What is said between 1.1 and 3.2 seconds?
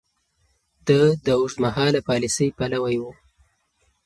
د اوږدمهاله پاليسۍ پلوی و.